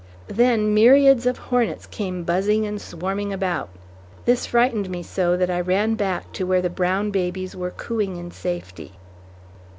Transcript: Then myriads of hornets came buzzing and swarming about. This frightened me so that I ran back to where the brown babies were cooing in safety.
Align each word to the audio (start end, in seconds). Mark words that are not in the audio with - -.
Then 0.31 0.73
myriads 0.73 1.27
of 1.27 1.37
hornets 1.37 1.85
came 1.85 2.23
buzzing 2.23 2.65
and 2.65 2.81
swarming 2.81 3.31
about. 3.31 3.69
This 4.25 4.47
frightened 4.47 4.89
me 4.89 5.03
so 5.03 5.37
that 5.37 5.51
I 5.51 5.61
ran 5.61 5.93
back 5.93 6.31
to 6.33 6.43
where 6.43 6.63
the 6.63 6.71
brown 6.71 7.11
babies 7.11 7.55
were 7.55 7.69
cooing 7.69 8.17
in 8.17 8.31
safety. 8.31 8.93